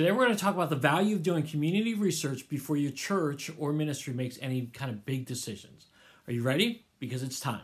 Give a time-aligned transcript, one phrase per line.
[0.00, 3.50] Today, we're going to talk about the value of doing community research before your church
[3.58, 5.88] or ministry makes any kind of big decisions.
[6.26, 6.86] Are you ready?
[6.98, 7.60] Because it's time.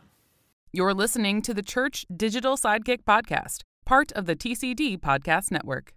[0.70, 5.94] You're listening to the Church Digital Sidekick Podcast, part of the TCD Podcast Network.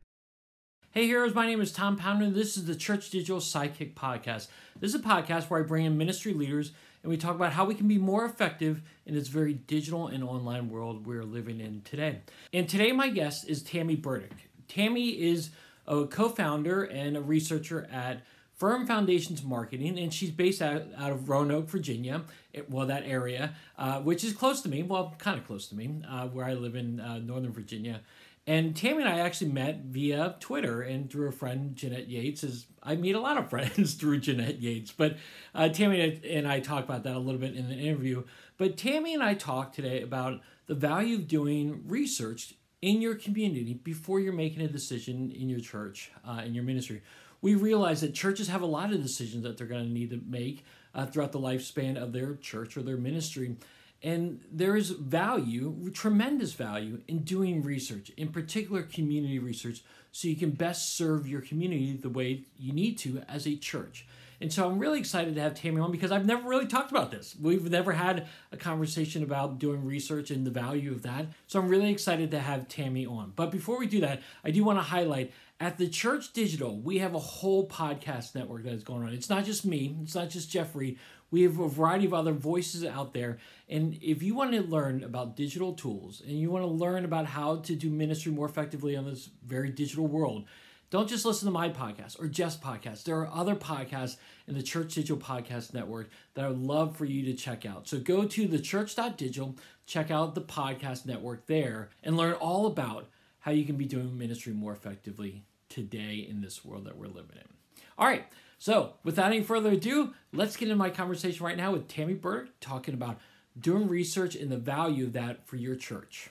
[0.91, 2.29] Hey, heroes, my name is Tom Pounder.
[2.29, 4.47] This is the Church Digital Sidekick Podcast.
[4.79, 6.71] This is a podcast where I bring in ministry leaders
[7.03, 10.23] and we talk about how we can be more effective in this very digital and
[10.23, 12.21] online world we're living in today.
[12.53, 14.49] And today, my guest is Tammy Burdick.
[14.69, 15.49] Tammy is
[15.89, 18.21] a co founder and a researcher at
[18.55, 22.23] Firm Foundations Marketing, and she's based out, out of Roanoke, Virginia,
[22.67, 26.01] well, that area, uh, which is close to me, well, kind of close to me,
[26.07, 28.01] uh, where I live in uh, Northern Virginia.
[28.45, 32.43] And Tammy and I actually met via Twitter and through a friend, Jeanette Yates.
[32.43, 35.17] Is I meet a lot of friends through Jeanette Yates, but
[35.55, 38.23] uh, Tammy and I talk about that a little bit in the interview.
[38.57, 43.73] But Tammy and I talked today about the value of doing research in your community
[43.73, 47.01] before you're making a decision in your church, uh, in your ministry.
[47.41, 50.21] We realize that churches have a lot of decisions that they're going to need to
[50.25, 53.55] make uh, throughout the lifespan of their church or their ministry.
[54.01, 60.37] And there is value, tremendous value, in doing research, in particular community research, so you
[60.37, 64.07] can best serve your community the way you need to as a church.
[64.41, 67.11] And so I'm really excited to have Tammy on because I've never really talked about
[67.11, 67.35] this.
[67.39, 71.25] We've never had a conversation about doing research and the value of that.
[71.47, 73.33] So I'm really excited to have Tammy on.
[73.35, 76.99] But before we do that, I do want to highlight at the Church Digital, we
[76.99, 79.09] have a whole podcast network that is going on.
[79.09, 80.97] It's not just me, it's not just Jeffrey.
[81.31, 83.37] We have a variety of other voices out there.
[83.67, 87.27] And if you want to learn about digital tools and you want to learn about
[87.27, 90.45] how to do ministry more effectively on this very digital world,
[90.89, 93.03] don't just listen to my podcast or Jeff's podcast.
[93.03, 94.17] There are other podcasts
[94.47, 97.87] in the Church Digital Podcast Network that I would love for you to check out.
[97.87, 99.55] So go to the thechurch.digital,
[99.85, 103.07] check out the podcast network there, and learn all about
[103.39, 107.35] how you can be doing ministry more effectively today in this world that we're living
[107.35, 107.83] in.
[107.97, 108.25] All right,
[108.57, 112.59] so without any further ado, let's get into my conversation right now with Tammy Burdick
[112.59, 113.19] talking about
[113.59, 116.29] doing research and the value of that for your church.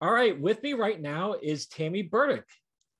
[0.00, 2.44] All right, with me right now is Tammy Burdick.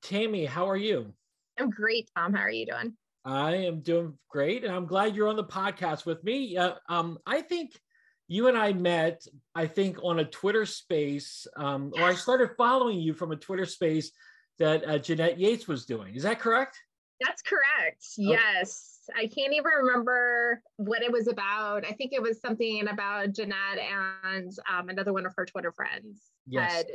[0.01, 1.13] Tammy, how are you?
[1.59, 2.33] I'm great, Tom.
[2.33, 2.93] How are you doing?
[3.23, 6.57] I am doing great, and I'm glad you're on the podcast with me.
[6.57, 7.79] Uh, um, I think
[8.27, 12.99] you and I met, I think, on a Twitter space, um, or I started following
[12.99, 14.11] you from a Twitter space
[14.57, 16.15] that uh, Jeanette Yates was doing.
[16.15, 16.79] Is that correct?
[17.21, 18.05] That's correct.
[18.19, 18.31] Okay.
[18.31, 18.96] Yes.
[19.15, 21.85] I can't even remember what it was about.
[21.85, 26.21] I think it was something about Jeanette and um, another one of her Twitter friends
[26.47, 26.71] yes.
[26.71, 26.85] had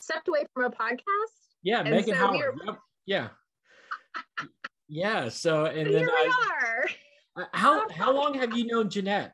[0.00, 1.02] stepped away from a podcast.
[1.62, 2.54] Yeah, and Megan so Howard.
[2.60, 2.78] We were...
[3.06, 3.28] yep.
[4.26, 4.46] Yeah.
[4.88, 5.28] yeah.
[5.28, 6.30] So and here then we I,
[6.60, 6.84] are.
[7.34, 9.32] Uh, how how long have you known Jeanette?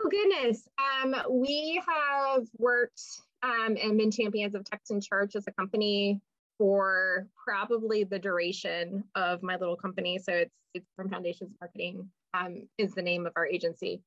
[0.00, 0.66] Oh goodness.
[0.78, 3.02] Um, we have worked
[3.42, 6.18] um, and been champions of Text In Church as a company
[6.58, 10.18] for probably the duration of my little company.
[10.18, 14.02] So it's it's Firm Foundations Marketing um, is the name of our agency.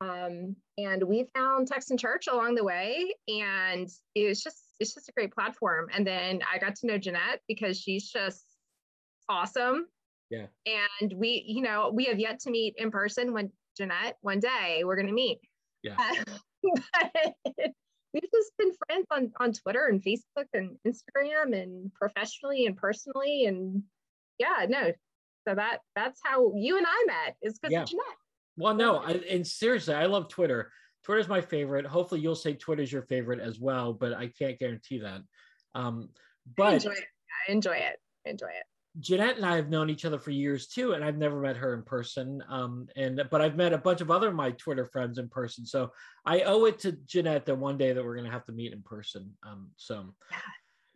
[0.00, 4.94] Um, and we found Text In Church along the way, and it was just it's
[4.94, 5.88] just a great platform.
[5.92, 8.44] And then I got to know Jeanette because she's just
[9.28, 9.86] awesome.
[10.30, 10.46] Yeah.
[11.00, 13.32] And we, you know, we have yet to meet in person.
[13.32, 15.38] When Jeanette, one day we're going to meet.
[15.82, 15.96] Yeah.
[15.98, 16.34] Uh,
[17.54, 17.72] but
[18.12, 23.46] we've just been friends on on Twitter and Facebook and Instagram and professionally and personally
[23.46, 23.82] and
[24.38, 24.92] yeah, no.
[25.46, 27.82] So that that's how you and I met is because yeah.
[27.82, 28.04] of Jeanette.
[28.56, 30.72] Well, no, I, and seriously, I love Twitter.
[31.04, 31.86] Twitter's my favorite.
[31.86, 35.20] Hopefully, you'll say Twitter's your favorite as well, but I can't guarantee that.
[35.74, 36.10] Um,
[36.56, 37.04] but I enjoy it.
[37.48, 37.96] I enjoy it.
[38.26, 38.64] I enjoy it.
[39.00, 41.74] Jeanette and I have known each other for years too, and I've never met her
[41.74, 42.42] in person.
[42.48, 45.64] Um, and but I've met a bunch of other my Twitter friends in person.
[45.66, 45.92] So
[46.24, 48.82] I owe it to Jeanette that one day that we're gonna have to meet in
[48.82, 49.36] person.
[49.46, 50.14] Um, so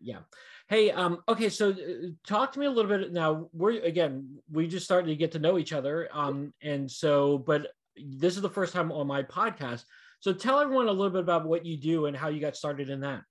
[0.00, 0.18] yeah.
[0.68, 3.48] Hey, um, okay, so uh, talk to me a little bit now.
[3.52, 6.08] We're again, we just started to get to know each other.
[6.12, 9.84] Um, and so, but this is the first time on my podcast.
[10.20, 12.90] So tell everyone a little bit about what you do and how you got started
[12.90, 13.22] in that.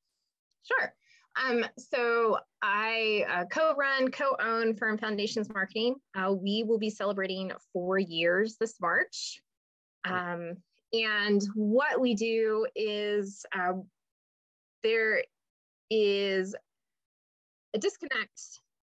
[0.64, 0.94] Sure.
[1.36, 5.96] Um, so I uh, co-run, co-own Firm Foundations Marketing.
[6.16, 9.42] Uh, we will be celebrating four years this March.
[10.04, 10.58] Um,
[10.94, 13.74] and what we do is uh,
[14.84, 15.24] there
[15.90, 16.56] is
[17.74, 18.42] a disconnect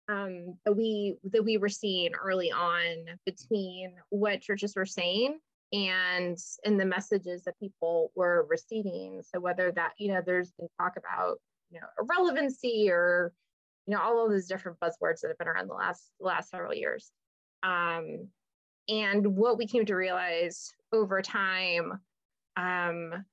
[0.09, 5.39] um, that we that we were seeing early on between what churches were saying
[5.73, 9.21] and and the messages that people were receiving.
[9.23, 13.33] So whether that you know there's been talk about you know irrelevancy or
[13.87, 16.51] you know all of those different buzzwords that have been around the last the last
[16.51, 17.11] several years
[17.63, 18.29] um,
[18.89, 22.01] and what we came to realize over time
[22.57, 23.25] um,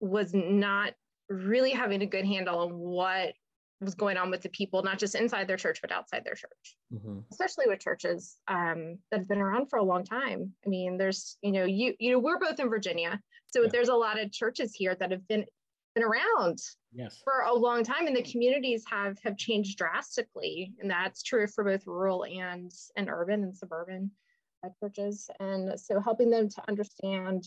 [0.00, 0.94] was not
[1.28, 3.32] really having a good handle on what
[3.80, 6.76] was going on with the people, not just inside their church, but outside their church,
[6.92, 7.18] mm-hmm.
[7.30, 10.52] especially with churches um, that have been around for a long time.
[10.64, 13.20] I mean, there's, you know, you, you know, we're both in Virginia.
[13.48, 13.68] So yeah.
[13.72, 15.44] there's a lot of churches here that have been,
[15.94, 16.58] been around
[16.92, 17.20] yes.
[17.24, 20.72] for a long time and the communities have, have changed drastically.
[20.80, 24.10] And that's true for both rural and, and urban and suburban
[24.64, 25.28] uh, churches.
[25.40, 27.44] And so helping them to understand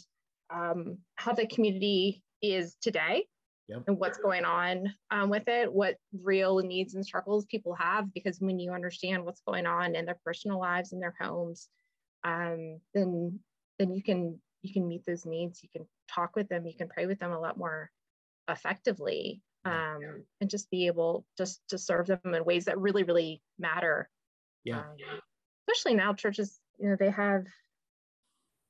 [0.53, 3.25] um, how the community is today
[3.67, 3.83] yep.
[3.87, 8.13] and what's going on um, with it, what real needs and struggles people have.
[8.13, 11.69] Because when you understand what's going on in their personal lives and their homes,
[12.23, 13.39] um, then
[13.77, 15.61] then you can you can meet those needs.
[15.63, 16.65] You can talk with them.
[16.65, 17.91] You can pray with them a lot more
[18.49, 20.11] effectively, um, yeah.
[20.41, 24.09] and just be able just to serve them in ways that really really matter.
[24.63, 24.79] Yeah.
[24.79, 24.95] Um,
[25.67, 27.45] especially now, churches you know they have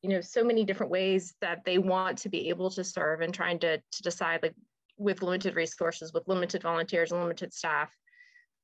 [0.01, 3.33] you know so many different ways that they want to be able to serve and
[3.33, 4.55] trying to to decide like
[4.97, 7.93] with limited resources, with limited volunteers and limited staff,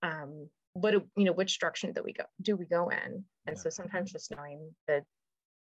[0.01, 3.23] um, what you know, which direction that we go do we go in?
[3.47, 3.61] And yeah.
[3.61, 5.03] so sometimes just knowing the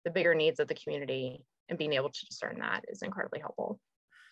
[0.04, 3.78] the bigger needs of the community and being able to discern that is incredibly helpful.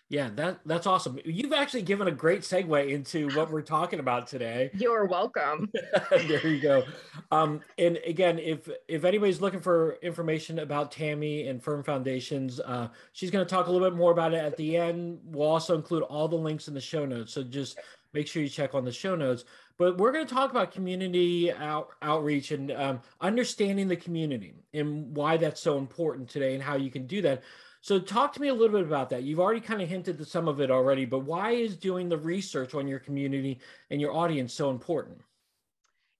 [0.08, 1.18] Yeah, that that's awesome.
[1.24, 4.70] You've actually given a great segue into what we're talking about today.
[4.74, 5.68] You're welcome.
[6.10, 6.84] there you go.
[7.32, 12.88] Um, and again, if if anybody's looking for information about Tammy and Firm Foundations, uh,
[13.14, 15.18] she's going to talk a little bit more about it at the end.
[15.24, 17.80] We'll also include all the links in the show notes, so just
[18.12, 19.44] make sure you check on the show notes.
[19.78, 25.14] But we're going to talk about community out, outreach and um, understanding the community and
[25.14, 27.42] why that's so important today and how you can do that.
[27.86, 29.22] So, talk to me a little bit about that.
[29.22, 32.18] You've already kind of hinted to some of it already, but why is doing the
[32.18, 33.60] research on your community
[33.90, 35.20] and your audience so important?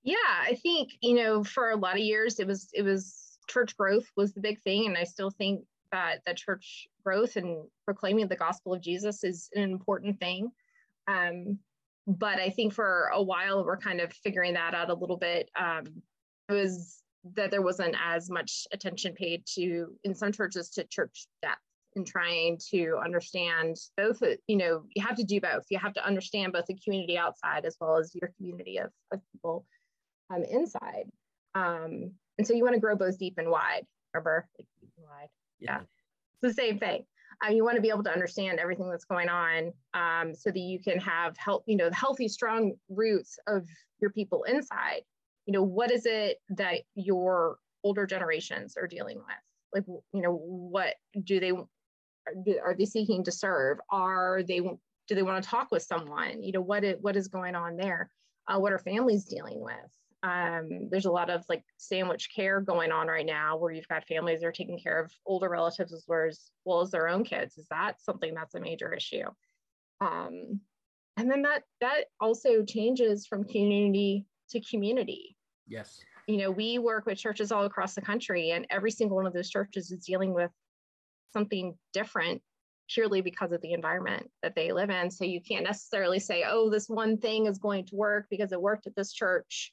[0.04, 3.76] Yeah, I think you know for a lot of years it was it was church
[3.76, 8.28] growth was the big thing, and I still think that that church growth and proclaiming
[8.28, 10.52] the gospel of Jesus is an important thing.
[11.08, 11.58] Um,
[12.06, 15.50] but I think for a while we're kind of figuring that out a little bit.
[15.58, 15.82] Um,
[16.48, 17.02] it was
[17.34, 21.60] that there wasn't as much attention paid to in some churches to church depth
[21.94, 25.64] and trying to understand both you know you have to do both.
[25.70, 29.20] You have to understand both the community outside as well as your community of, of
[29.32, 29.64] people
[30.30, 31.10] um, inside.
[31.54, 33.86] Um, and so you want to grow both deep and wide
[34.16, 35.28] remember like deep and wide.
[35.58, 35.80] Yeah, yeah.
[35.80, 37.04] it's the same thing.
[37.44, 40.58] Uh, you want to be able to understand everything that's going on um, so that
[40.58, 43.66] you can have help you know the healthy strong roots of
[44.00, 45.02] your people inside
[45.46, 49.26] you know what is it that your older generations are dealing with?
[49.72, 50.94] Like you know what
[51.24, 51.52] do they
[52.60, 53.78] are they seeking to serve?
[53.90, 56.42] Are they do they want to talk with someone?
[56.42, 58.10] You know what is, what is going on there?
[58.48, 59.74] Uh, what are families dealing with?
[60.22, 64.06] Um, there's a lot of like sandwich care going on right now where you've got
[64.08, 67.22] families that are taking care of older relatives as well as, well as their own
[67.22, 67.56] kids.
[67.56, 69.26] Is that something that's a major issue?
[70.00, 70.60] Um,
[71.16, 75.35] and then that that also changes from community to community
[75.66, 76.00] Yes.
[76.26, 79.32] You know, we work with churches all across the country, and every single one of
[79.32, 80.50] those churches is dealing with
[81.32, 82.42] something different
[82.88, 85.10] purely because of the environment that they live in.
[85.10, 88.60] So you can't necessarily say, oh, this one thing is going to work because it
[88.60, 89.72] worked at this church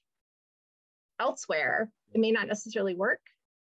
[1.20, 1.92] elsewhere.
[2.14, 3.22] It may not necessarily work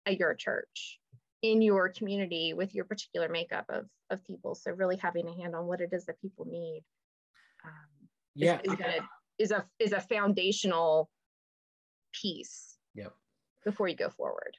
[0.07, 0.99] at your church
[1.43, 4.55] in your community with your particular makeup of, of people.
[4.55, 6.83] So really having a hand on what it is that people need
[7.65, 8.59] um, yeah.
[8.65, 9.09] is, is, gonna,
[9.39, 11.11] is a is a foundational
[12.21, 13.13] piece yep.
[13.65, 14.57] before you go forward.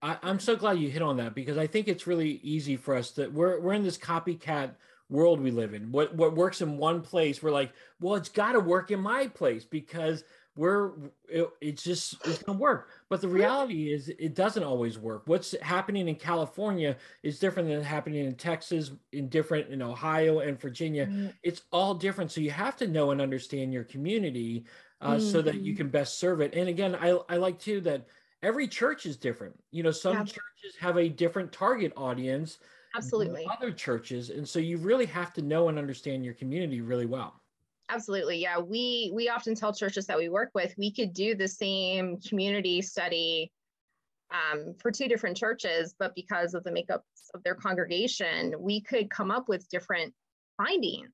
[0.00, 2.94] I, am so glad you hit on that because I think it's really easy for
[2.94, 4.70] us that we're we're in this copycat
[5.10, 5.90] world we live in.
[5.90, 9.26] What what works in one place, we're like, well, it's got to work in my
[9.26, 10.24] place because
[10.54, 10.92] we're
[11.28, 12.90] it, it's just it's gonna work.
[13.08, 15.22] But the reality is, it doesn't always work.
[15.26, 20.60] What's happening in California is different than happening in Texas, in different in Ohio and
[20.60, 21.06] Virginia.
[21.06, 21.28] Mm-hmm.
[21.42, 22.30] It's all different.
[22.30, 24.66] So you have to know and understand your community
[25.00, 25.30] uh, mm-hmm.
[25.30, 25.78] so that you mm-hmm.
[25.78, 26.54] can best serve it.
[26.54, 28.06] And again, I, I like too that
[28.42, 29.54] every church is different.
[29.70, 30.24] You know, some yeah.
[30.24, 32.58] churches have a different target audience.
[32.96, 33.46] Absolutely.
[33.50, 34.30] Other churches.
[34.30, 37.40] And so you really have to know and understand your community really well.
[37.90, 38.38] Absolutely.
[38.38, 38.58] Yeah.
[38.58, 42.82] We we often tell churches that we work with, we could do the same community
[42.82, 43.50] study
[44.30, 47.02] um, for two different churches, but because of the makeup
[47.34, 50.12] of their congregation, we could come up with different
[50.56, 51.12] findings.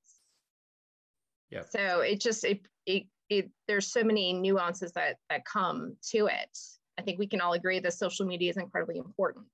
[1.50, 1.62] Yeah.
[1.70, 6.58] So it just it it it, there's so many nuances that that come to it.
[6.98, 9.46] I think we can all agree that social media is incredibly important,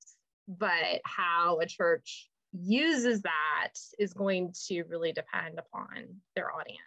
[0.49, 5.89] but how a church uses that is going to really depend upon
[6.35, 6.81] their audience.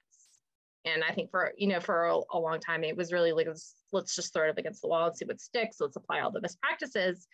[0.86, 3.48] And I think for you know for a, a long time it was really like
[3.48, 5.78] let's, let's just throw it up against the wall and see what sticks.
[5.80, 7.28] Let's apply all the best practices.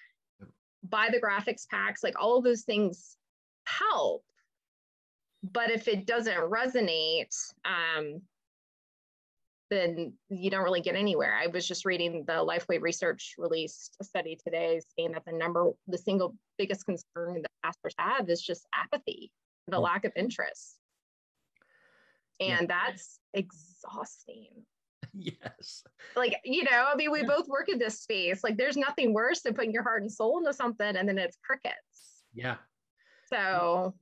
[0.87, 3.17] Buy the graphics packs, like all of those things
[3.65, 4.23] help.
[5.43, 8.21] but if it doesn't resonate, um,
[9.69, 11.35] then you don't really get anywhere.
[11.35, 15.71] I was just reading the Lifeway Research released a study today saying that the number,
[15.87, 19.31] the single biggest concern that pastors have is just apathy,
[19.67, 19.83] the mm-hmm.
[19.83, 20.77] lack of interest.
[22.39, 22.65] And yeah.
[22.67, 24.47] that's exhausting.
[25.11, 25.83] Yes.
[26.15, 28.43] Like, you know, I mean, we both work in this space.
[28.43, 31.35] Like, there's nothing worse than putting your heart and soul into something and then it's
[31.43, 32.23] crickets.
[32.31, 32.57] Yeah.
[33.27, 33.95] So,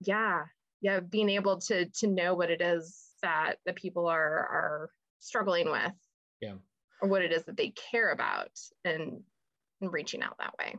[0.00, 0.44] yeah,
[0.80, 5.70] yeah, being able to to know what it is that the people are are struggling
[5.70, 5.92] with
[6.40, 6.54] yeah.
[7.00, 8.50] or what it is that they care about
[8.84, 9.20] and,
[9.80, 10.74] and reaching out that way.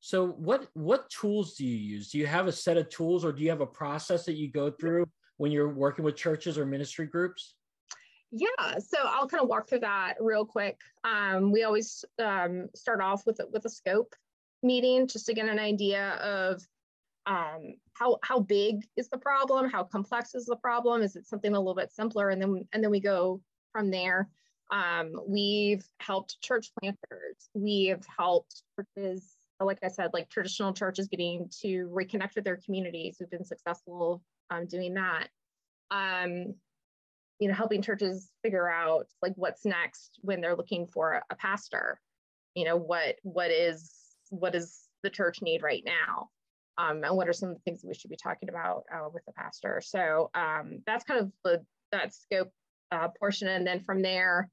[0.00, 2.10] So what what tools do you use?
[2.10, 4.50] Do you have a set of tools or do you have a process that you
[4.50, 5.06] go through
[5.38, 7.54] when you're working with churches or ministry groups?
[8.30, 10.78] Yeah so i'll kind of walk through that real quick.
[11.04, 14.14] Um, we always um, start off with with a scope
[14.62, 16.62] meeting just to get an idea of
[17.26, 19.70] um, how how big is the problem?
[19.70, 21.02] How complex is the problem?
[21.02, 22.30] Is it something a little bit simpler?
[22.30, 23.40] And then and then we go
[23.72, 24.28] from there.
[24.70, 27.48] Um, we've helped church planters.
[27.54, 33.16] We've helped churches like i said like traditional churches getting to reconnect with their communities.
[33.18, 35.28] We've been successful um, doing that.
[35.90, 36.54] Um,
[37.40, 42.00] you know helping churches figure out like what's next when they're looking for a pastor.
[42.54, 43.92] You know what what is
[44.28, 46.30] what does the church need right now
[46.78, 49.24] um, and what are some of the things we should be talking about uh, with
[49.26, 49.80] the pastor.
[49.84, 52.50] So um, that's kind of the that scope
[52.90, 54.48] uh, portion, and then from there,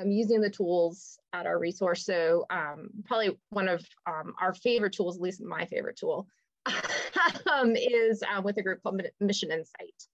[0.00, 2.04] I'm using the tools at our resource.
[2.04, 6.26] So um, probably one of um, our favorite tools, at least my favorite tool,
[6.66, 10.06] um, is uh, with a group called MissionInsite.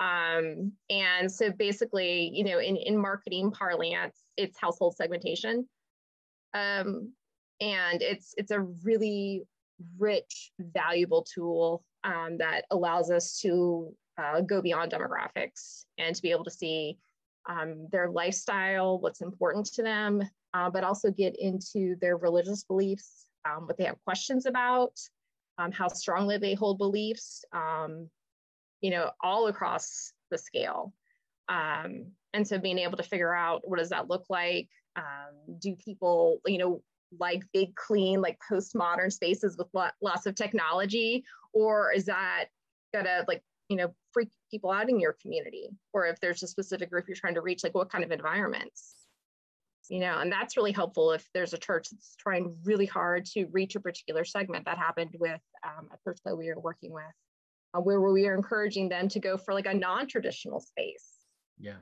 [0.00, 5.68] Um, and so basically, you know, in, in marketing parlance, it's household segmentation.
[6.54, 9.44] And it's it's a really
[9.98, 16.30] rich, valuable tool um, that allows us to uh, go beyond demographics and to be
[16.30, 16.98] able to see
[17.48, 20.22] um, their lifestyle, what's important to them,
[20.54, 24.92] uh, but also get into their religious beliefs, um, what they have questions about,
[25.58, 28.08] um, how strongly they hold beliefs, um,
[28.80, 30.92] you know, all across the scale.
[31.48, 34.68] Um, and so being able to figure out what does that look like?
[35.58, 36.82] do people, you know,
[37.18, 39.68] like big clean like postmodern spaces with
[40.00, 41.24] lots of technology?
[41.52, 42.46] Or is that
[42.94, 45.68] gonna like you know freak people out in your community?
[45.92, 48.94] Or if there's a specific group you're trying to reach like what kind of environments?
[49.88, 53.46] You know and that's really helpful if there's a church that's trying really hard to
[53.52, 57.04] reach a particular segment that happened with um, a church that we were working with
[57.74, 61.08] uh, where we are encouraging them to go for like a non-traditional space.
[61.58, 61.76] Yeah.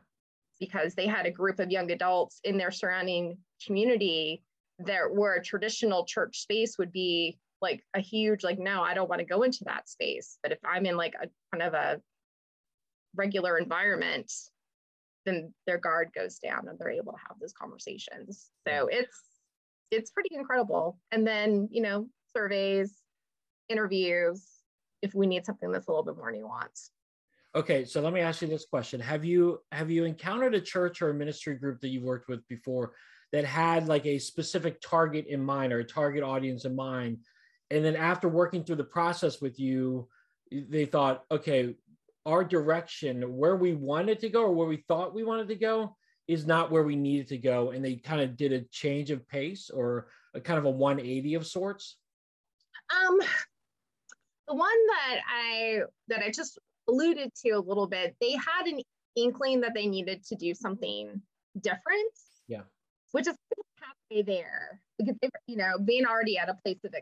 [0.59, 4.43] Because they had a group of young adults in their surrounding community
[4.85, 9.09] there where a traditional church space would be like a huge like no i don't
[9.09, 10.39] want to go into that space.
[10.43, 12.01] But if i'm in like a kind of a
[13.15, 14.33] regular environment
[15.27, 18.51] then their guard goes down and they're able to have those conversations.
[18.67, 19.21] So it's
[19.91, 20.99] it's pretty incredible.
[21.11, 22.95] And then you know surveys
[23.69, 24.47] interviews
[25.03, 26.91] if we need something that's a little bit more nuanced.
[27.55, 29.01] Okay so let me ask you this question.
[29.01, 32.47] Have you have you encountered a church or a ministry group that you've worked with
[32.49, 32.93] before
[33.33, 37.19] that had like a specific target in mind or a target audience in mind.
[37.71, 40.09] And then after working through the process with you
[40.51, 41.75] they thought okay
[42.27, 45.97] our direction where we wanted to go or where we thought we wanted to go
[46.29, 47.71] is not where we needed to go.
[47.71, 51.35] And they kind of did a change of pace or a kind of a 180
[51.35, 51.97] of sorts.
[52.91, 53.19] Um
[54.49, 56.59] the one that i that i just
[56.89, 58.81] alluded to a little bit they had an
[59.15, 61.23] inkling that they needed to do something
[61.61, 62.13] different.
[62.49, 62.63] Yeah
[63.13, 63.37] which is
[63.81, 64.81] halfway there.
[64.99, 66.95] Because you know being already at a place of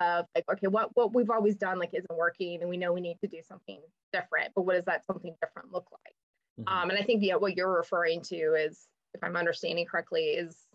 [0.00, 3.00] of like okay what what we've always done like isn't working and we know we
[3.00, 3.80] need to do something
[4.12, 6.14] different but what does that something different look like?
[6.60, 6.82] Mm-hmm.
[6.82, 10.66] um and i think yeah what you're referring to is if i'm understanding correctly is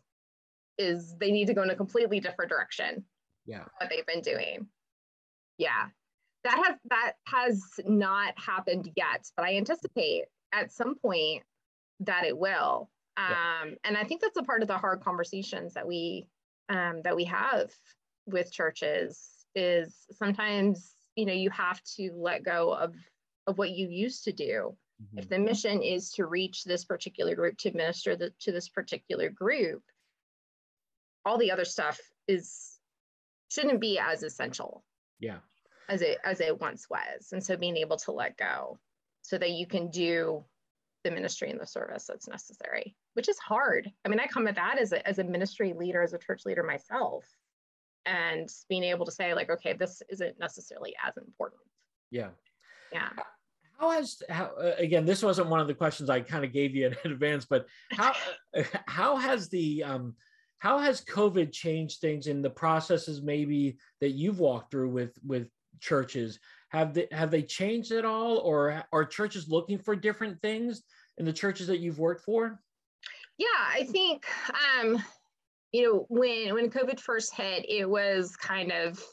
[0.78, 3.04] is they need to go in a completely different direction.
[3.46, 3.66] Yeah.
[3.78, 4.68] What they've been doing.
[5.58, 5.88] Yeah.
[6.44, 11.44] That has that has not happened yet but i anticipate at some point
[12.00, 15.88] that it will um, and I think that's a part of the hard conversations that
[15.88, 16.28] we
[16.70, 17.72] um, that we have
[18.26, 22.96] with churches is sometimes you know you have to let go of
[23.48, 24.76] of what you used to do.
[25.02, 25.20] Mm-hmm.
[25.20, 29.30] If the mission is to reach this particular group, to minister the, to this particular
[29.30, 29.82] group,
[31.26, 32.78] all the other stuff is
[33.50, 34.84] shouldn't be as essential.
[35.20, 35.38] Yeah.
[35.90, 37.34] As it as it once was.
[37.34, 38.80] And so being able to let go
[39.22, 40.46] so that you can do
[41.04, 43.92] the ministry and the service that's necessary, which is hard.
[44.06, 46.46] I mean, I come at that as a, as a ministry leader, as a church
[46.46, 47.26] leader myself,
[48.06, 51.62] and being able to say, like, okay, this isn't necessarily as important.
[52.10, 52.30] Yeah.
[52.92, 53.10] Yeah.
[53.80, 55.06] How has how uh, again?
[55.06, 58.14] This wasn't one of the questions I kind of gave you in advance, but how
[58.88, 60.16] how has the um,
[60.60, 65.48] how has COVID changed things in the processes maybe that you've walked through with with
[65.80, 66.40] churches?
[66.72, 70.84] Have they have they changed at all, or are churches looking for different things
[71.18, 72.62] in the churches that you've worked for?
[73.38, 74.26] Yeah, I think
[74.80, 75.04] um,
[75.74, 79.04] you know when when COVID first hit, it was kind of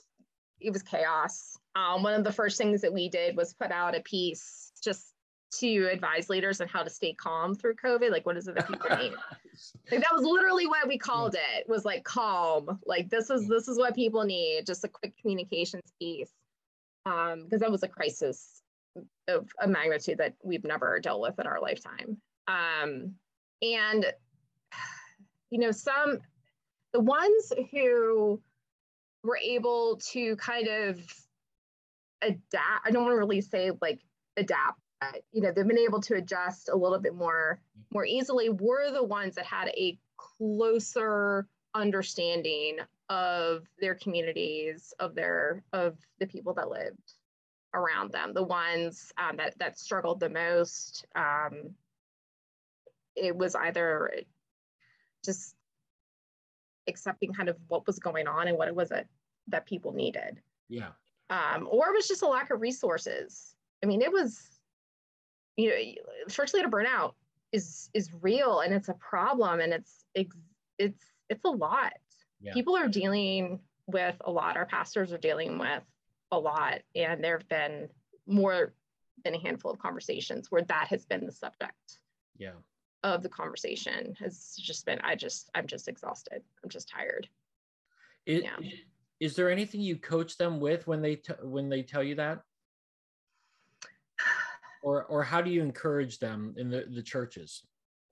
[0.60, 1.56] it was chaos.
[1.74, 5.12] Um, one of the first things that we did was put out a piece just
[5.50, 8.10] to advise leaders on how to stay calm through COVID.
[8.10, 9.12] Like, what is it that people need?
[9.90, 11.68] like that was literally what we called it.
[11.68, 12.78] Was like calm.
[12.86, 14.66] Like this is this is what people need.
[14.66, 16.30] Just a quick communications piece.
[17.08, 18.62] Um, because that was a crisis
[19.28, 22.18] of a magnitude that we've never dealt with in our lifetime.
[22.46, 23.14] Um,
[23.62, 24.04] and
[25.50, 26.18] you know, some
[26.92, 28.40] the ones who
[29.22, 31.00] were able to kind of
[32.22, 32.86] adapt.
[32.86, 34.00] I don't want to really say like
[34.36, 34.80] adapt
[35.32, 37.60] you know they've been able to adjust a little bit more
[37.92, 45.62] more easily were the ones that had a closer understanding of their communities of their
[45.72, 47.14] of the people that lived
[47.74, 51.74] around them the ones um, that that struggled the most um,
[53.16, 54.10] it was either
[55.24, 55.54] just
[56.88, 59.06] accepting kind of what was going on and what it was that
[59.48, 60.40] that people needed.
[60.68, 60.90] Yeah.
[61.30, 63.54] Um, or it was just a lack of resources.
[63.82, 64.40] I mean it was
[65.56, 65.76] you know
[66.28, 67.12] church leader burnout
[67.52, 70.36] is is real and it's a problem and it's it's
[70.78, 71.94] it's it's a lot
[72.40, 72.52] yeah.
[72.52, 74.56] people are dealing with a lot.
[74.56, 75.82] Our pastors are dealing with
[76.30, 77.88] a lot and there have been
[78.26, 78.74] more
[79.24, 81.98] than a handful of conversations where that has been the subject
[82.36, 82.52] yeah.
[83.02, 86.42] of the conversation has just been i just i'm just exhausted.
[86.62, 87.28] I'm just tired.
[88.26, 88.68] It, yeah.
[89.20, 92.40] is there anything you coach them with when they t- when they tell you that?
[94.84, 97.64] Or or how do you encourage them in the, the churches?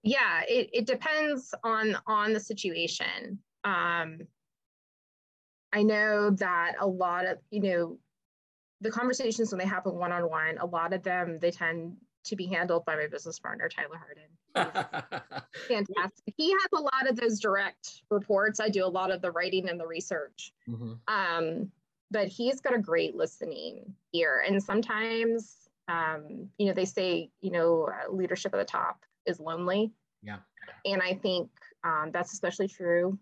[0.03, 4.21] Yeah it, it depends on on the situation um
[5.73, 7.99] i know that a lot of you know
[8.81, 12.85] the conversations when they happen one-on-one a lot of them they tend to be handled
[12.85, 18.61] by my business partner tyler harden fantastic he has a lot of those direct reports
[18.61, 20.95] i do a lot of the writing and the research mm-hmm.
[21.09, 21.71] um
[22.11, 27.51] but he's got a great listening ear and sometimes um, you know, they say, you
[27.51, 29.93] know, leadership at the top is lonely.
[30.23, 30.39] Yeah.
[30.85, 31.51] And I think
[31.85, 33.19] um, that's especially true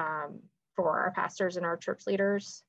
[0.00, 0.40] um,
[0.74, 2.62] for our pastors and our church leaders,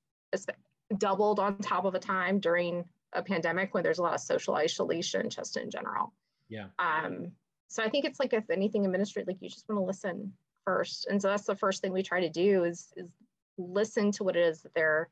[0.97, 4.55] doubled on top of a time during a pandemic when there's a lot of social
[4.55, 6.13] isolation just in general.
[6.49, 6.67] Yeah.
[6.79, 7.31] Um,
[7.67, 10.33] so I think it's like if anything in ministry, like you just want to listen
[10.65, 11.07] first.
[11.07, 13.09] And so that's the first thing we try to do is is
[13.57, 15.09] listen to what it is that they're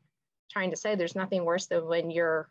[0.51, 0.95] trying to say.
[0.95, 2.47] There's nothing worse than when you're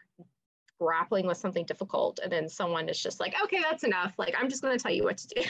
[0.78, 4.48] grappling with something difficult and then someone is just like okay that's enough like i'm
[4.48, 5.42] just going to tell you what to do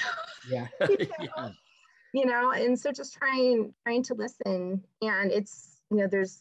[0.49, 0.67] yeah.
[0.89, 1.07] you, know?
[1.37, 1.49] yeah.
[2.13, 4.83] You know and so just trying trying to listen.
[5.03, 6.41] And it's you know there's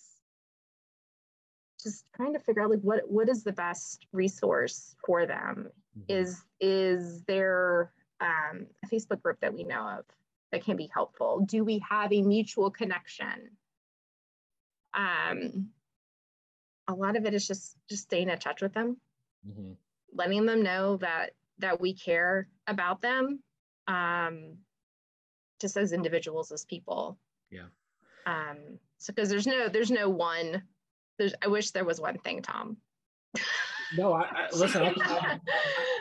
[1.82, 5.70] just trying to figure out like what what is the best resource for them?
[5.98, 6.18] Mm-hmm.
[6.18, 10.06] is is there um, a facebook group that we know of
[10.52, 11.46] that can be helpful?
[11.48, 13.52] Do we have a mutual connection?
[14.94, 15.70] Um
[16.88, 18.98] a lot of it is just just staying in touch with them.
[19.48, 19.74] Mm-hmm.
[20.14, 23.40] letting them know that that we care about them.
[23.88, 24.58] Um
[25.60, 27.18] just as individuals as people
[27.50, 27.68] yeah
[28.26, 28.58] um
[28.98, 30.64] so because there's no there's no one
[31.18, 32.78] there's i wish there was one thing tom
[33.98, 35.40] no i, I listen I,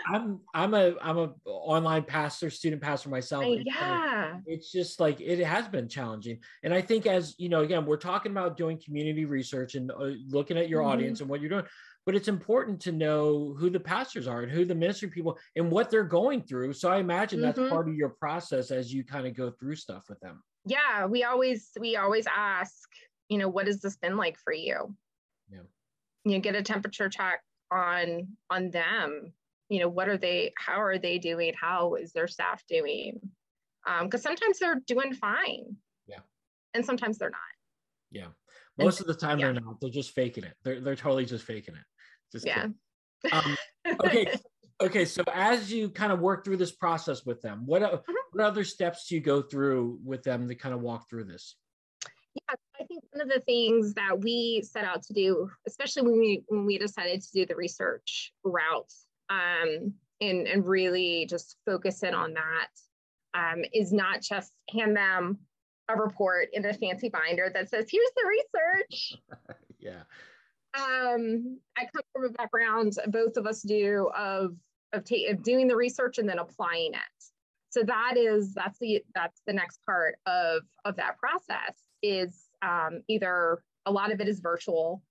[0.08, 3.44] I'm I'm a I'm a online pastor, student pastor myself.
[3.46, 4.38] Yeah.
[4.46, 6.38] It's just like it has been challenging.
[6.62, 10.12] And I think as you know, again, we're talking about doing community research and uh,
[10.28, 10.90] looking at your mm-hmm.
[10.90, 11.64] audience and what you're doing.
[12.06, 15.70] But it's important to know who the pastors are and who the ministry people and
[15.70, 16.72] what they're going through.
[16.72, 17.60] So I imagine mm-hmm.
[17.60, 20.42] that's part of your process as you kind of go through stuff with them.
[20.64, 22.88] Yeah, we always we always ask,
[23.28, 24.94] you know, what has this been like for you?
[25.50, 25.60] Yeah.
[26.24, 27.40] You get a temperature check
[27.72, 29.32] on on them
[29.68, 33.18] you know what are they how are they doing how is their staff doing
[34.02, 36.20] because um, sometimes they're doing fine yeah
[36.74, 37.40] and sometimes they're not
[38.10, 38.26] yeah
[38.78, 39.46] most and, of the time yeah.
[39.46, 41.84] they're not they're just faking it they're, they're totally just faking it
[42.32, 42.66] just yeah
[43.32, 43.56] um,
[44.04, 44.26] okay
[44.82, 48.12] okay so as you kind of work through this process with them what, mm-hmm.
[48.32, 51.56] what other steps do you go through with them to kind of walk through this
[52.34, 56.18] yeah i think one of the things that we set out to do especially when
[56.18, 58.92] we when we decided to do the research route
[59.28, 62.68] um, and, and really just focus in on that
[63.34, 65.38] um, is not just hand them
[65.88, 69.12] a report in a fancy binder that says, here's the research.
[69.78, 70.02] yeah.
[70.78, 74.56] Um, I come from a background, both of us do, of
[74.92, 77.24] of, ta- of doing the research and then applying it.
[77.70, 83.02] So that is that's the that's the next part of of that process is um,
[83.08, 85.02] either a lot of it is virtual,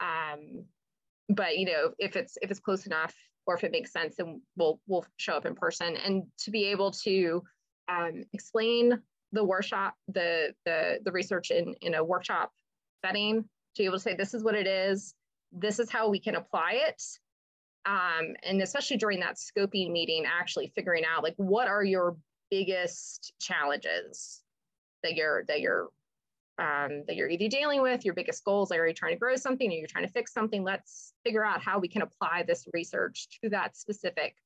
[0.00, 0.64] um,
[1.28, 3.14] but you know if it's if it's close enough
[3.46, 6.64] or if it makes sense, then we'll we'll show up in person and to be
[6.64, 7.42] able to
[7.88, 8.98] um, explain
[9.32, 12.52] the workshop the the the research in in a workshop
[13.04, 15.14] setting to be able to say this is what it is,
[15.52, 17.02] this is how we can apply it,
[17.86, 22.16] um, and especially during that scoping meeting, actually figuring out like what are your
[22.50, 24.42] biggest challenges
[25.02, 25.88] that you're that you're
[26.58, 29.34] um, that you're either dealing with, your biggest goals, like are you trying to grow
[29.34, 30.62] something or you're trying to fix something?
[30.62, 34.36] Let's figure out how we can apply this research to that specific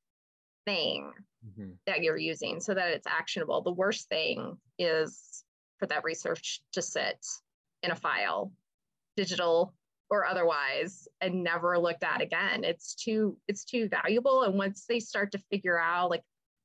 [0.64, 1.12] thing
[1.46, 1.72] mm-hmm.
[1.86, 3.60] that you're using so that it's actionable.
[3.60, 5.44] The worst thing is
[5.78, 7.24] for that research to sit
[7.82, 8.52] in a file,
[9.18, 9.74] digital
[10.10, 12.62] or otherwise and never looked at again.
[12.62, 14.44] It's too it's too valuable.
[14.44, 16.22] And once they start to figure out like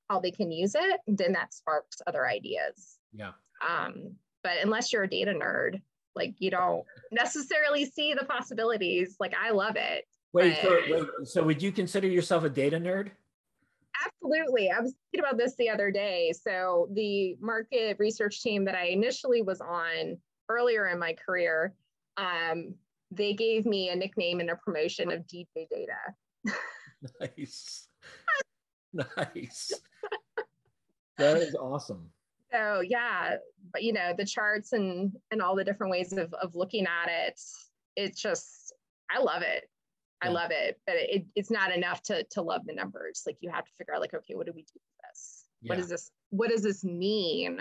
[0.07, 2.99] how they can use it then that sparks other ideas.
[3.11, 3.31] Yeah.
[3.67, 5.81] Um but unless you're a data nerd
[6.15, 9.15] like you don't necessarily see the possibilities.
[9.19, 13.09] Like i love it wait, so, wait so would you consider yourself a data nerd?
[14.05, 14.69] Absolutely.
[14.69, 16.33] I was thinking about this the other day.
[16.39, 20.17] So the market research team that i initially was on
[20.49, 21.73] earlier in my career
[22.17, 22.75] um,
[23.11, 26.55] they gave me a nickname and a promotion of DJ Data.
[27.19, 27.87] nice.
[28.93, 29.73] nice.
[31.17, 32.09] that is awesome.
[32.51, 33.37] So yeah,
[33.71, 37.09] but you know, the charts and and all the different ways of of looking at
[37.09, 37.39] it,
[37.95, 38.73] it's just
[39.13, 39.69] I love it.
[40.21, 40.33] I yeah.
[40.33, 43.23] love it, but it, it's not enough to to love the numbers.
[43.25, 45.45] Like you have to figure out like, okay, what do we do with this?
[45.61, 45.69] Yeah.
[45.69, 47.59] What does this what does this mean?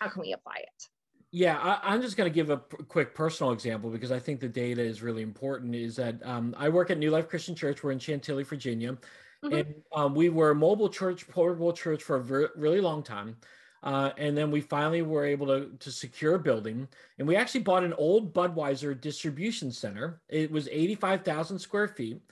[0.00, 0.88] How can we apply it?
[1.34, 4.38] Yeah, I, am just going to give a p- quick personal example because I think
[4.38, 5.74] the data is really important.
[5.74, 7.82] Is that um, I work at New Life Christian Church.
[7.82, 8.92] We're in Chantilly, Virginia,
[9.44, 9.52] mm-hmm.
[9.52, 13.36] and um, we were a mobile church, portable church for a ver- really long time.
[13.82, 16.86] Uh, and then we finally were able to, to secure a building.
[17.18, 20.22] And we actually bought an old Budweiser distribution center.
[20.28, 22.22] It was 85,000 square feet.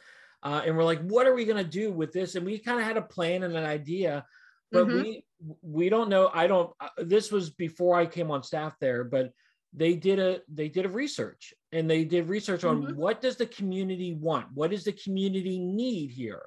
[0.44, 2.36] Uh, and we're like, what are we going to do with this?
[2.36, 4.24] And we kind of had a plan and an idea
[4.72, 5.02] but mm-hmm.
[5.02, 5.24] we
[5.62, 9.32] we don't know i don't uh, this was before i came on staff there but
[9.74, 12.96] they did a they did a research and they did research on mm-hmm.
[12.96, 16.42] what does the community want what does the community need here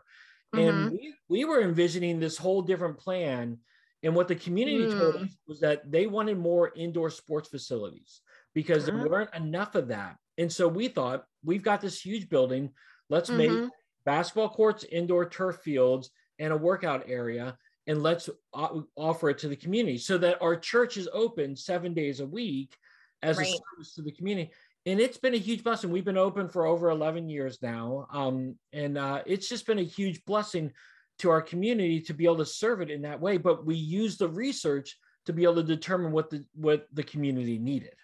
[0.56, 0.68] mm-hmm.
[0.68, 3.58] and we, we were envisioning this whole different plan
[4.04, 5.00] and what the community mm.
[5.00, 8.22] told us was that they wanted more indoor sports facilities
[8.54, 9.08] because there uh-huh.
[9.10, 12.70] weren't enough of that and so we thought we've got this huge building
[13.10, 13.68] let's make mm-hmm.
[14.06, 19.56] basketball courts indoor turf fields and a workout area and let's offer it to the
[19.56, 22.76] community so that our church is open seven days a week
[23.22, 23.48] as right.
[23.48, 24.52] a service to the community.
[24.88, 25.92] And it's been a huge blessing.
[25.92, 28.08] We've been open for over 11 years now.
[28.12, 30.72] Um, and uh, it's just been a huge blessing
[31.20, 33.38] to our community to be able to serve it in that way.
[33.38, 37.58] But we use the research to be able to determine what the what the community
[37.58, 37.96] needed.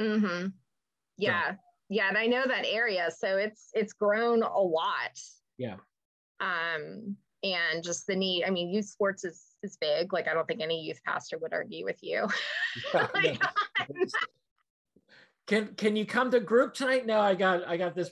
[0.00, 0.48] Mm-hmm.
[1.18, 1.52] yeah.
[1.52, 1.56] So.
[1.88, 2.08] yeah.
[2.08, 3.10] And i know that area.
[3.16, 5.20] So it's it's grown a lot.
[5.56, 5.76] Yeah.
[6.40, 8.44] Um and just the need.
[8.44, 10.12] I mean, youth sports is is big.
[10.12, 12.26] Like I don't think any youth pastor would argue with you.
[12.94, 13.40] like,
[15.46, 17.06] can can you come to group tonight?
[17.06, 18.10] No, I got I got this.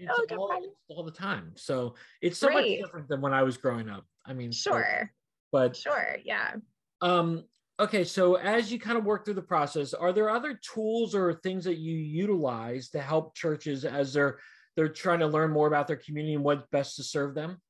[0.00, 1.52] No, it's all, all, the time.
[1.56, 2.78] So it's so Great.
[2.78, 4.04] much different than when I was growing up.
[4.24, 5.10] I mean, sure,
[5.50, 6.54] but sure, yeah.
[7.00, 7.44] Um.
[7.80, 11.32] Okay, so as you kind of work through the process, are there other tools or
[11.32, 14.38] things that you utilize to help churches as they're
[14.76, 17.60] they're trying to learn more about their community and what's best to serve them?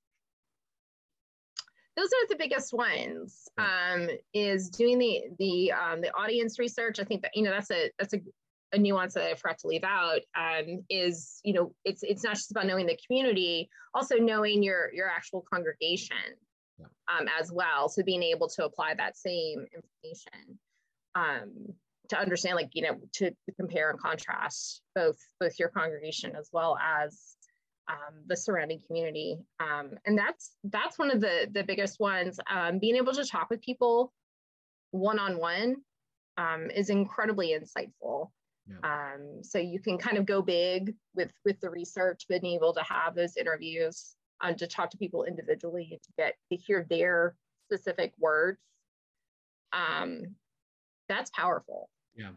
[1.99, 7.01] Those are the biggest ones um, is doing the the um, the audience research.
[7.01, 8.21] I think that you know that's a that's a,
[8.73, 12.35] a nuance that i forgot to leave out um, is you know it's it's not
[12.35, 16.17] just about knowing the community also knowing your your actual congregation
[17.09, 17.89] um, as well.
[17.89, 20.59] So being able to apply that same information
[21.15, 21.75] um,
[22.11, 26.49] to understand like you know to, to compare and contrast both both your congregation as
[26.53, 27.37] well as
[27.89, 29.39] um, the surrounding community.
[29.61, 32.39] Um, and that's that's one of the the biggest ones.
[32.51, 34.13] Um, being able to talk with people
[34.91, 35.77] one on one
[36.75, 38.31] is incredibly insightful.
[38.69, 39.13] Yeah.
[39.15, 42.83] Um, so you can kind of go big with with the research, being able to
[42.83, 47.35] have those interviews, um, to talk to people individually, to get to hear their
[47.67, 48.59] specific words.
[49.73, 50.35] Um,
[51.09, 51.89] that's powerful.
[52.15, 52.31] Yeah,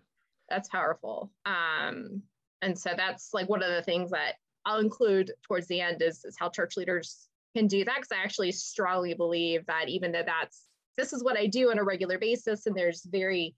[0.50, 1.32] that's powerful.
[1.46, 2.24] Um,
[2.62, 6.24] and so that's like one of the things that I'll include towards the end is,
[6.26, 10.24] is how church leaders can do that because I actually strongly believe that even though
[10.26, 13.56] that's this is what I do on a regular basis and there's very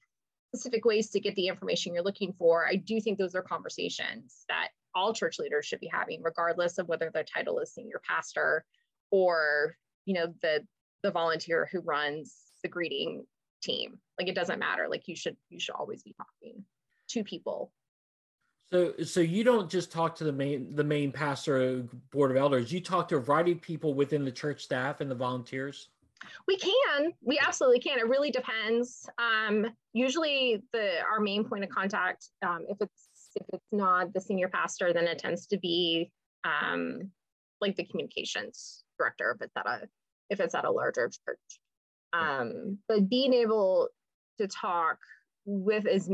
[0.53, 4.45] specific ways to get the information you're looking for, I do think those are conversations
[4.49, 8.63] that all church leaders should be having, regardless of whether their title is senior pastor
[9.11, 10.65] or you know the
[11.01, 13.25] the volunteer who runs the greeting
[13.61, 13.99] team.
[14.19, 14.87] Like it doesn't matter.
[14.89, 16.63] Like you should you should always be talking
[17.09, 17.71] to people.
[18.73, 22.73] So so you don't just talk to the main the main pastor board of elders.
[22.73, 25.89] You talk to a variety of people within the church staff and the volunteers.
[26.47, 27.13] We can.
[27.21, 27.99] We absolutely can.
[27.99, 29.07] It really depends.
[29.19, 34.21] Um, usually, the our main point of contact, um, if it's if it's not the
[34.21, 36.11] senior pastor, then it tends to be
[36.43, 37.11] um,
[37.61, 39.87] like the communications director if it's at a
[40.31, 41.59] if it's at a larger church.
[42.13, 43.89] Um, but being able
[44.39, 44.97] to talk
[45.45, 46.09] with as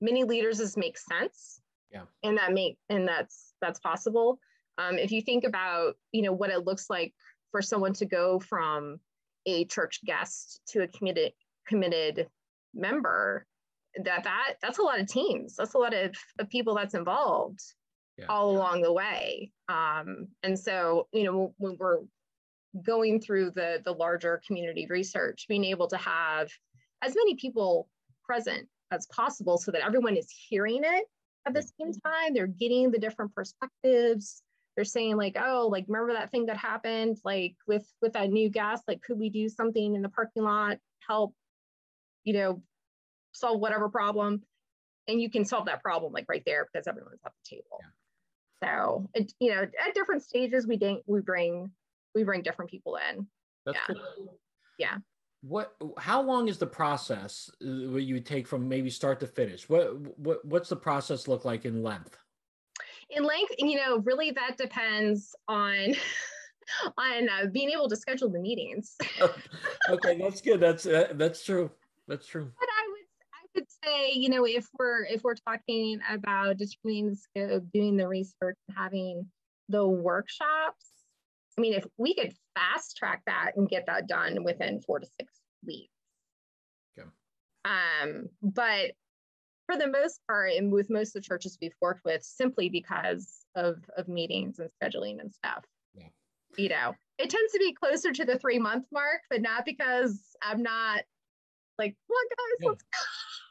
[0.00, 4.38] many leaders as makes sense, yeah, and that make and that's that's possible.
[4.78, 7.12] Um, if you think about you know what it looks like
[7.50, 9.00] for someone to go from
[9.46, 11.32] a church guest to a committed
[11.66, 12.28] committed
[12.74, 13.46] member
[14.04, 17.60] that that that's a lot of teams that's a lot of, of people that's involved
[18.16, 18.26] yeah.
[18.28, 22.00] all along the way um, and so you know when we're
[22.84, 26.48] going through the the larger community research being able to have
[27.02, 27.88] as many people
[28.24, 31.04] present as possible so that everyone is hearing it
[31.48, 32.08] at the same mm-hmm.
[32.08, 34.42] time they're getting the different perspectives.
[34.76, 38.48] They're saying like oh like remember that thing that happened like with with that new
[38.48, 38.82] gas?
[38.86, 41.34] Like could we do something in the parking lot help
[42.24, 42.62] you know
[43.32, 44.42] solve whatever problem?
[45.08, 47.80] And you can solve that problem like right there because everyone's at the table.
[48.62, 48.68] Yeah.
[48.68, 51.70] so it, you know at different stages we didn't we bring
[52.14, 53.26] we bring different people in.
[53.66, 53.94] That's yeah.
[53.94, 54.38] cool.
[54.78, 54.96] yeah
[55.42, 59.26] what how long is the process uh, what you would take from maybe start to
[59.26, 62.18] finish what what what's the process look like in length
[63.10, 65.94] in length, you know, really that depends on
[66.98, 68.96] on uh, being able to schedule the meetings.
[69.90, 70.60] okay, that's good.
[70.60, 71.70] That's uh, that's true.
[72.06, 72.50] That's true.
[72.58, 77.10] But I would I would say, you know, if we're if we're talking about determining
[77.10, 79.26] the scope, doing the research, having
[79.68, 80.86] the workshops,
[81.58, 85.06] I mean, if we could fast track that and get that done within four to
[85.20, 85.34] six
[85.66, 85.92] weeks.
[86.96, 87.08] Okay.
[87.64, 88.92] Um, but
[89.66, 93.44] for the most part, and with most of the churches we've worked with, simply because
[93.56, 95.64] of of meetings and scheduling and stuff.
[95.94, 96.06] Yeah.
[96.56, 100.22] You know, it tends to be closer to the three month mark, but not because
[100.40, 101.02] I'm not
[101.76, 102.68] like, on, guys, yeah.
[102.68, 102.98] let's go.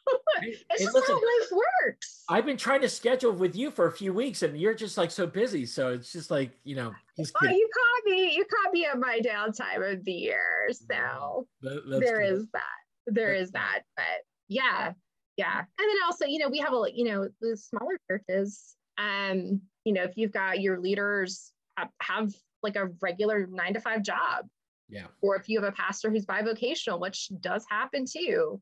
[0.42, 2.24] it's hey, just listen, how life works.
[2.30, 5.12] I've been trying to schedule with you for a few weeks, and you're just like
[5.12, 5.66] so busy.
[5.66, 6.94] So it's just like you know.
[7.18, 8.34] Well, you caught me.
[8.36, 12.38] You caught me at my downtime of the year, so that, there cool.
[12.38, 12.62] is that.
[13.08, 13.82] There that's is that.
[13.96, 14.06] But
[14.48, 14.94] yeah,
[15.38, 19.62] yeah and then also you know we have a you know the smaller churches um
[19.86, 24.02] you know if you've got your leaders have, have like a regular nine to five
[24.02, 24.46] job
[24.90, 28.60] yeah or if you have a pastor who's bivocational which does happen too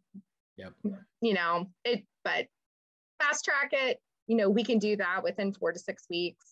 [0.58, 0.74] yep.
[1.22, 2.46] You know it but
[3.22, 4.00] fast track it.
[4.28, 6.46] You know we can do that within four to six weeks.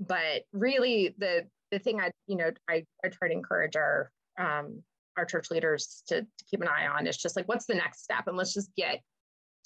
[0.00, 4.82] But really the the thing i you know i, I try to encourage our um
[5.16, 8.04] our church leaders to, to keep an eye on is just like what's the next
[8.04, 8.24] step?
[8.26, 9.00] And let's just get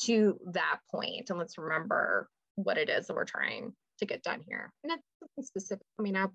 [0.02, 4.40] to that point and let's remember what it is that we're trying to get done
[4.46, 4.72] here.
[4.84, 5.84] And something specific.
[5.98, 6.32] Coming up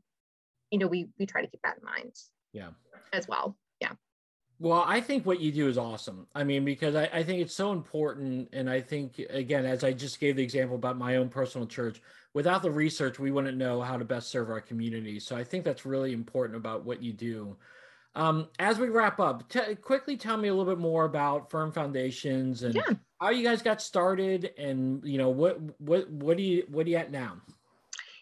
[0.71, 2.13] you know we we try to keep that in mind
[2.53, 2.69] yeah.
[3.13, 3.55] as well
[4.59, 6.27] well i think what you do is awesome.
[6.33, 9.91] I mean because I, I think it's so important and i think again as i
[9.91, 12.01] just gave the example about my own personal church
[12.33, 15.19] without the research we wouldn't know how to best serve our community.
[15.19, 17.57] So i think that's really important about what you do.
[18.15, 21.73] Um, as we wrap up, t- quickly tell me a little bit more about Firm
[21.73, 22.93] Foundations and yeah.
[23.19, 26.89] how you guys got started and you know what what what do you what are
[26.89, 27.35] you at now?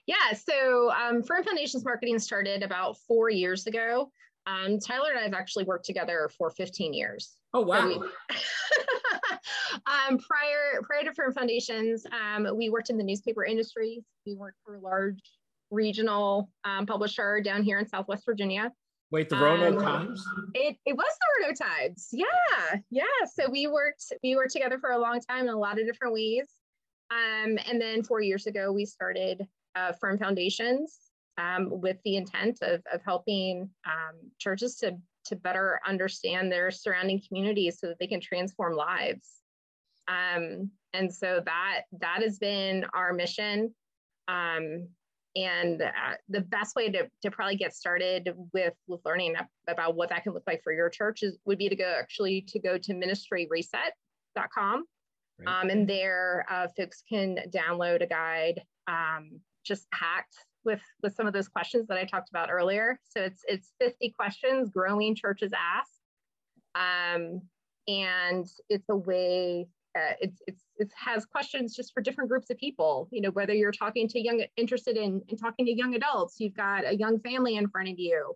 [0.07, 4.11] Yeah so um, firm foundations marketing started about four years ago
[4.47, 8.03] um, tyler and i have actually worked together for 15 years oh wow so
[9.85, 14.57] um, prior prior to firm foundations um, we worked in the newspaper industry we worked
[14.65, 15.19] for a large
[15.71, 18.71] regional um, publisher down here in southwest virginia
[19.11, 20.25] Wait, the Roanoke um, Times?
[20.55, 22.09] It, it was the Roanoke Times.
[22.11, 23.03] Yeah, yeah.
[23.31, 26.15] So we worked we worked together for a long time in a lot of different
[26.15, 26.47] ways.
[27.11, 30.97] Um, and then four years ago, we started uh, Firm Foundations
[31.37, 37.21] um, with the intent of, of helping um, churches to to better understand their surrounding
[37.25, 39.29] communities so that they can transform lives.
[40.09, 43.73] Um, and so that that has been our mission.
[44.27, 44.89] Um,
[45.35, 49.35] and uh, the best way to, to probably get started with with learning
[49.67, 52.41] about what that can look like for your church is would be to go actually
[52.41, 54.85] to go to ministryreset.com
[55.39, 55.47] right.
[55.47, 61.27] um, and there uh, folks can download a guide um, just packed with with some
[61.27, 65.51] of those questions that i talked about earlier so it's it's 50 questions growing churches
[65.53, 65.91] ask
[66.75, 67.41] um,
[67.87, 72.57] and it's a way uh, it's it's it has questions just for different groups of
[72.57, 73.07] people.
[73.11, 76.55] You know, whether you're talking to young, interested in, in talking to young adults, you've
[76.55, 78.33] got a young family in front of you.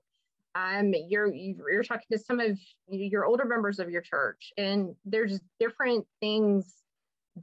[0.54, 5.40] Um, you're you're talking to some of your older members of your church, and there's
[5.60, 6.76] different things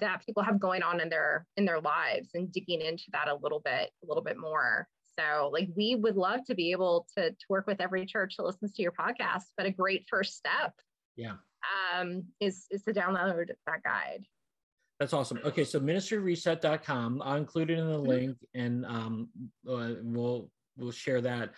[0.01, 3.35] that people have going on in their in their lives, and digging into that a
[3.35, 4.89] little bit, a little bit more.
[5.19, 8.45] So, like, we would love to be able to, to work with every church that
[8.45, 9.45] listens to your podcast.
[9.57, 10.73] But a great first step,
[11.17, 11.35] yeah,
[11.95, 14.25] um, is is to download that guide.
[15.01, 15.41] That's awesome.
[15.45, 17.23] Okay, so ministryreset.com.
[17.25, 18.09] I'll include it in the mm-hmm.
[18.09, 19.29] link, and um,
[19.69, 21.51] uh, we'll we'll share that.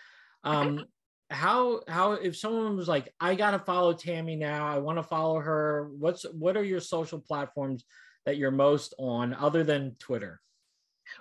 [0.43, 0.87] Um, okay.
[1.29, 4.67] How how if someone was like, I gotta follow Tammy now.
[4.67, 5.89] I want to follow her.
[5.97, 7.83] What's what are your social platforms
[8.27, 10.41] that you're most on, other than Twitter?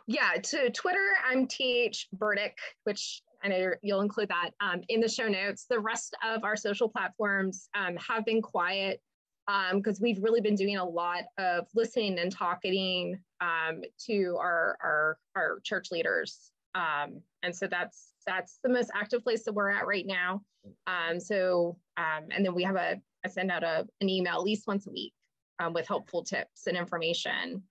[0.09, 5.09] Yeah, to Twitter, I'm TH Burdick, which I know you'll include that um, in the
[5.09, 5.67] show notes.
[5.71, 9.01] The rest of our social platforms um, have been quiet
[9.47, 14.77] because um, we've really been doing a lot of listening and talking um, to our,
[14.83, 16.51] our, our church leaders.
[16.75, 20.43] Um, and so that's that's the most active place that we're at right now.
[20.89, 24.67] Um, so and then we have a I send out a, an email at least
[24.67, 25.13] once a week
[25.73, 27.63] with helpful tips and information.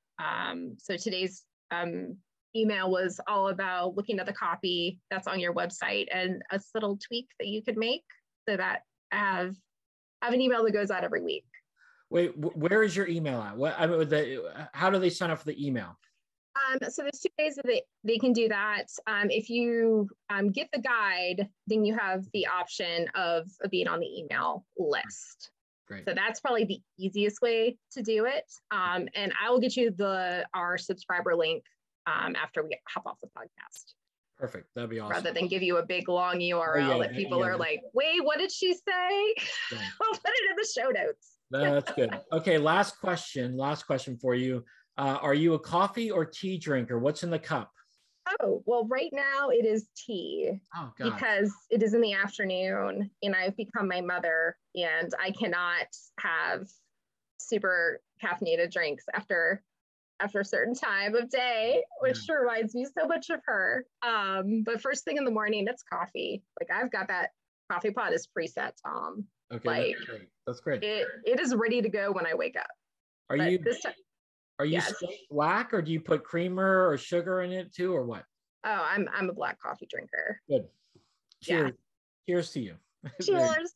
[0.77, 2.17] so today's um,
[2.55, 6.97] email was all about looking at the copy that's on your website and a subtle
[7.05, 8.03] tweak that you could make
[8.47, 9.55] so that I have
[10.21, 11.45] have an email that goes out every week.
[12.09, 13.57] Wait, where is your email at?
[13.57, 15.97] What I mean, the, how do they sign up for the email?
[16.55, 18.85] Um, so there's two ways that they, they can do that.
[19.07, 23.89] Um, if you um, get the guide, then you have the option of, of being
[23.89, 25.51] on the email list.
[25.87, 26.05] Great.
[26.05, 28.45] So that's probably the easiest way to do it.
[28.71, 31.63] Um, and I will get you the our subscriber link
[32.07, 33.93] um, after we hop off the podcast.
[34.37, 34.67] Perfect.
[34.75, 35.11] That'd be awesome.
[35.11, 37.57] Rather than give you a big long URL oh, yeah, that people yeah, are yeah.
[37.57, 39.35] like, wait, what did she say?
[39.71, 41.31] I'll put it in the show notes.
[41.51, 42.19] That's good.
[42.31, 43.55] Okay, last question.
[43.55, 44.65] Last question for you.
[44.97, 46.99] Uh, are you a coffee or tea drinker?
[46.99, 47.71] What's in the cup?
[48.41, 53.35] Oh, well, right now it is tea oh, because it is in the afternoon and
[53.35, 55.87] I've become my mother and I cannot
[56.19, 56.67] have
[57.37, 59.63] super caffeinated drinks after
[60.21, 62.35] after a certain time of day, which yeah.
[62.35, 63.85] reminds me so much of her.
[64.01, 66.41] Um, but first thing in the morning, it's coffee.
[66.59, 67.31] Like I've got that
[67.69, 69.25] coffee pot is preset, Tom.
[69.53, 70.29] Okay, like, that's great.
[70.47, 70.83] That's great.
[70.83, 72.67] It, it is ready to go when I wake up.
[73.29, 73.93] Are but you this time,
[74.59, 74.93] are you yes.
[75.29, 78.23] black or do you put creamer or sugar in it too, or what?
[78.63, 80.41] Oh, I'm I'm a black coffee drinker.
[80.49, 80.65] Good.
[81.43, 81.71] Cheers.
[82.27, 82.33] Yeah.
[82.33, 82.75] Cheers to you.
[83.21, 83.75] Cheers.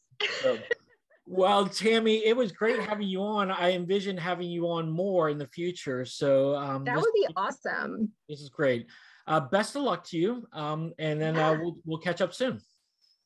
[1.28, 3.52] well, Tammy, it was great having you on.
[3.52, 6.06] I envision having you on more in the future.
[6.06, 8.12] So um, that would be awesome.
[8.28, 8.88] This is great.
[9.28, 10.48] Uh, best of luck to you.
[10.54, 12.60] Um, and then uh, we'll, we'll catch up soon.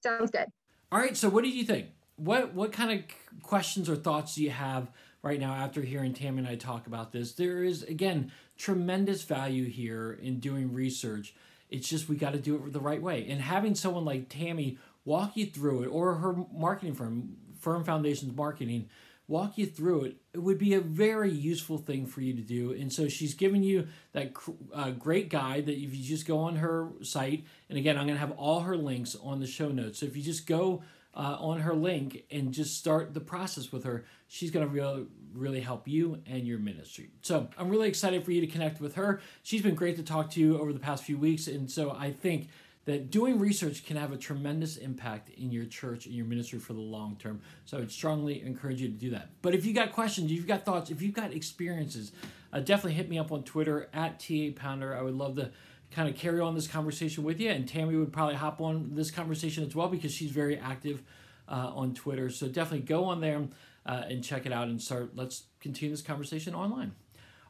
[0.01, 0.47] Sounds good.
[0.91, 1.15] All right.
[1.15, 1.87] So, what did you think?
[2.17, 4.91] What what kind of questions or thoughts do you have
[5.23, 7.33] right now after hearing Tammy and I talk about this?
[7.33, 11.33] There is again tremendous value here in doing research.
[11.71, 13.25] It's just we got to do it the right way.
[13.27, 18.35] And having someone like Tammy walk you through it, or her marketing firm, Firm Foundations
[18.35, 18.89] Marketing,
[19.27, 22.73] walk you through it, it would be a very useful thing for you to do.
[22.73, 24.33] And so she's given you that
[24.73, 28.15] uh, great guide that if you just go on her site, and again, I'm going
[28.15, 29.99] to have all her links on the show notes.
[29.99, 30.83] So if you just go
[31.15, 35.05] uh, on her link and just start the process with her, she's going to really,
[35.33, 37.09] really help you and your ministry.
[37.21, 39.21] So I'm really excited for you to connect with her.
[39.43, 41.47] She's been great to talk to you over the past few weeks.
[41.47, 42.47] And so I think
[42.85, 46.73] that doing research can have a tremendous impact in your church and your ministry for
[46.73, 47.41] the long term.
[47.65, 49.29] So I would strongly encourage you to do that.
[49.41, 52.11] But if you got questions, if you've got thoughts, if you've got experiences,
[52.51, 54.95] uh, definitely hit me up on Twitter at TA Pounder.
[54.95, 55.51] I would love to
[55.93, 57.49] kind of carry on this conversation with you.
[57.49, 61.03] And Tammy would probably hop on this conversation as well because she's very active
[61.47, 62.29] uh, on Twitter.
[62.29, 63.47] So definitely go on there
[63.85, 65.15] uh, and check it out and start.
[65.15, 66.93] Let's continue this conversation online.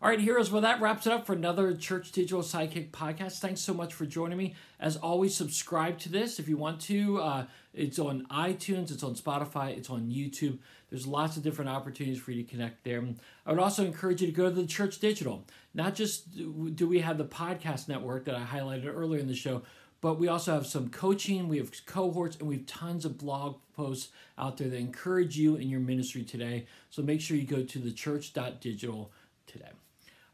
[0.04, 3.40] All right, heroes, well, that wraps it up for another Church Digital Sidekick podcast.
[3.40, 4.54] Thanks so much for joining me.
[4.78, 7.22] As always, subscribe to this if you want to.
[7.22, 10.58] Uh, it's on iTunes, it's on Spotify, it's on YouTube.
[10.90, 13.02] There's lots of different opportunities for you to connect there.
[13.46, 15.46] I would also encourage you to go to the Church Digital.
[15.74, 19.62] Not just do we have the podcast network that I highlighted earlier in the show,
[20.02, 23.56] but we also have some coaching, we have cohorts, and we have tons of blog
[23.74, 26.66] posts out there that encourage you in your ministry today.
[26.90, 29.10] So make sure you go to the thechurch.digital
[29.48, 29.70] today.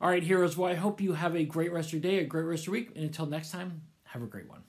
[0.02, 0.56] All right, heroes.
[0.56, 2.68] Well, I hope you have a great rest of your day, a great rest of
[2.68, 2.92] your week.
[2.96, 4.62] And until next time, have a great one.